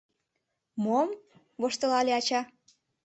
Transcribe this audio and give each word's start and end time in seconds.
—Мом?— 0.83 1.09
воштылале 1.59 2.11
ача. 2.19 2.41